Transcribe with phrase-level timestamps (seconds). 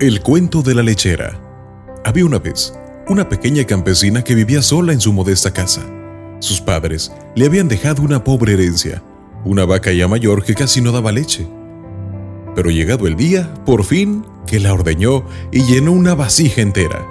[0.00, 1.38] El cuento de la lechera.
[2.06, 2.72] Había una vez
[3.06, 5.82] una pequeña campesina que vivía sola en su modesta casa.
[6.38, 9.02] Sus padres le habían dejado una pobre herencia,
[9.44, 11.46] una vaca ya mayor que casi no daba leche.
[12.56, 15.22] Pero llegado el día, por fin, que la ordeñó
[15.52, 17.06] y llenó una vasija entera.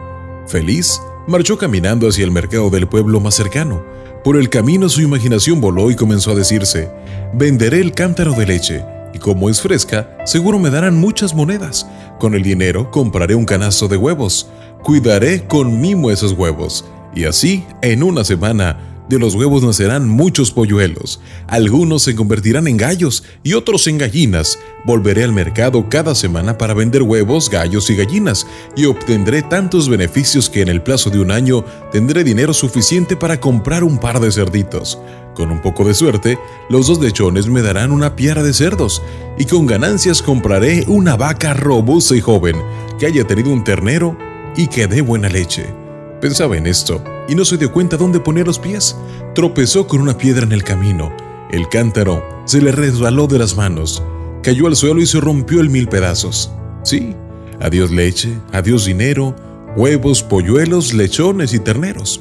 [0.47, 3.85] Feliz, marchó caminando hacia el mercado del pueblo más cercano.
[4.23, 6.89] Por el camino su imaginación voló y comenzó a decirse,
[7.35, 8.83] venderé el cántaro de leche
[9.13, 11.87] y como es fresca, seguro me darán muchas monedas.
[12.19, 14.49] Con el dinero compraré un canasto de huevos.
[14.83, 16.85] Cuidaré con mimo esos huevos.
[17.15, 18.77] Y así, en una semana,
[19.09, 21.19] de los huevos nacerán muchos polluelos.
[21.47, 24.59] Algunos se convertirán en gallos y otros en gallinas.
[24.85, 28.45] Volveré al mercado cada semana para vender huevos, gallos y gallinas
[28.77, 33.39] y obtendré tantos beneficios que en el plazo de un año tendré dinero suficiente para
[33.39, 34.99] comprar un par de cerditos.
[35.39, 39.01] Con un poco de suerte, los dos lechones me darán una piara de cerdos
[39.37, 42.57] y con ganancias compraré una vaca robusta y joven
[42.99, 44.17] que haya tenido un ternero
[44.57, 45.73] y que dé buena leche.
[46.19, 48.97] Pensaba en esto y no se dio cuenta dónde poner los pies.
[49.33, 51.09] Tropezó con una piedra en el camino.
[51.49, 54.03] El cántaro se le resbaló de las manos,
[54.43, 56.51] cayó al suelo y se rompió en mil pedazos.
[56.83, 57.15] Sí,
[57.61, 59.33] adiós leche, adiós dinero,
[59.77, 62.19] huevos, polluelos, lechones y terneros.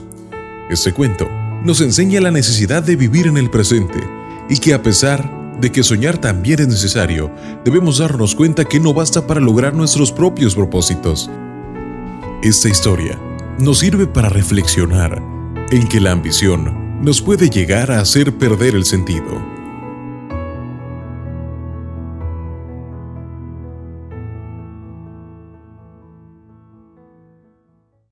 [0.71, 1.27] Este cuento
[1.65, 3.99] nos enseña la necesidad de vivir en el presente
[4.49, 7.31] y que a pesar de que soñar también es necesario,
[7.65, 11.31] debemos darnos cuenta que no basta para lograr nuestros propios propósitos.
[12.43, 13.19] Esta historia
[13.59, 15.21] nos sirve para reflexionar
[15.71, 19.58] en que la ambición nos puede llegar a hacer perder el sentido.